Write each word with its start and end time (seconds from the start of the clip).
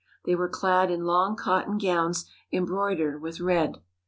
They 0.25 0.33
were 0.33 0.49
clad 0.49 0.89
in 0.89 1.05
long 1.05 1.35
cotton 1.35 1.77
gowns 1.77 2.25
em 2.51 2.65
broidered 2.65 3.21
with 3.21 3.39
red. 3.39 3.83